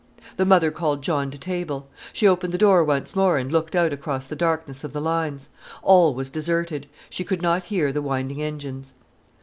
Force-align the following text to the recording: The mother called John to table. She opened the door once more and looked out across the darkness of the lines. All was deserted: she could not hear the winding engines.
The 0.37 0.47
mother 0.47 0.71
called 0.71 1.03
John 1.03 1.29
to 1.29 1.37
table. 1.37 1.87
She 2.11 2.27
opened 2.27 2.55
the 2.55 2.57
door 2.57 2.83
once 2.83 3.15
more 3.15 3.37
and 3.37 3.51
looked 3.51 3.75
out 3.75 3.93
across 3.93 4.25
the 4.25 4.35
darkness 4.35 4.83
of 4.83 4.93
the 4.93 4.99
lines. 4.99 5.51
All 5.83 6.15
was 6.15 6.31
deserted: 6.31 6.87
she 7.07 7.23
could 7.23 7.43
not 7.43 7.65
hear 7.65 7.93
the 7.93 8.01
winding 8.01 8.41
engines. 8.41 8.95